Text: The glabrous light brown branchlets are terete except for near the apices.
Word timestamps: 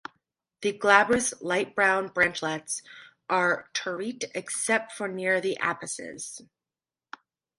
The 0.61 0.71
glabrous 0.75 1.31
light 1.41 1.75
brown 1.75 2.07
branchlets 2.09 2.81
are 3.29 3.69
terete 3.75 4.31
except 4.33 4.91
for 4.93 5.07
near 5.07 5.39
the 5.39 5.59
apices. 5.59 6.41